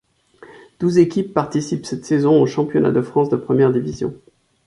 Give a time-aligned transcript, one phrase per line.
[0.79, 4.15] Douze équipes participent cette saison au championnat de France de première division.